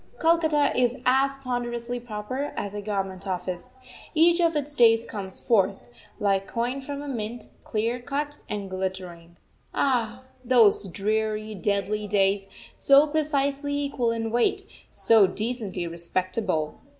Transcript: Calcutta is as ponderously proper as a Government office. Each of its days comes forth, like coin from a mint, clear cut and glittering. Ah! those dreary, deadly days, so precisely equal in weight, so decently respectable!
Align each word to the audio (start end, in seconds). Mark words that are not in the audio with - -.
Calcutta 0.19 0.75
is 0.75 0.97
as 1.05 1.37
ponderously 1.37 1.99
proper 1.99 2.53
as 2.57 2.73
a 2.73 2.81
Government 2.81 3.27
office. 3.27 3.75
Each 4.15 4.41
of 4.41 4.55
its 4.55 4.73
days 4.73 5.05
comes 5.05 5.39
forth, 5.39 5.75
like 6.17 6.47
coin 6.47 6.81
from 6.81 7.03
a 7.03 7.07
mint, 7.07 7.49
clear 7.63 7.99
cut 7.99 8.39
and 8.49 8.67
glittering. 8.67 9.37
Ah! 9.75 10.23
those 10.43 10.87
dreary, 10.87 11.53
deadly 11.53 12.07
days, 12.07 12.49
so 12.73 13.05
precisely 13.05 13.77
equal 13.77 14.09
in 14.09 14.31
weight, 14.31 14.63
so 14.89 15.27
decently 15.27 15.85
respectable! 15.85 16.79